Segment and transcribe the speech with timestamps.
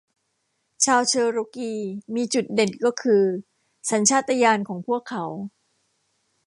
[0.85, 1.73] ชาวเชอโรกี
[2.15, 3.23] มีจุดเด่นก็คือ
[3.91, 5.25] สัญชาตญาณของพวกเขา